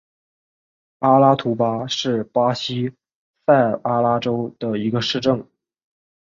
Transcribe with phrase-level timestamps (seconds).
[0.97, 2.91] 阿拉图巴是巴西
[3.45, 3.53] 塞
[3.83, 5.47] 阿拉州的一个市镇。